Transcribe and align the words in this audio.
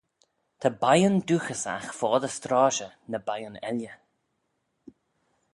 Ta 0.59 0.69
beiyn 0.81 1.15
dooghyssagh 1.27 1.89
foddey 1.99 2.33
stroshey 2.37 2.91
na 3.09 3.17
beiyn 3.27 3.55
elley. 3.69 3.95